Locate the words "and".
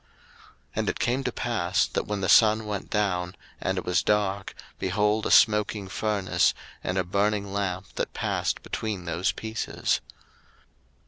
0.77-0.89, 3.59-3.77, 6.83-6.97